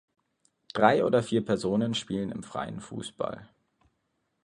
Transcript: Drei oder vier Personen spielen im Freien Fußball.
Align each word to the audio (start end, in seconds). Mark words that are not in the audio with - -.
Drei 0.73 1.05
oder 1.05 1.21
vier 1.21 1.45
Personen 1.45 1.93
spielen 1.93 2.31
im 2.31 2.41
Freien 2.41 2.79
Fußball. 2.79 3.47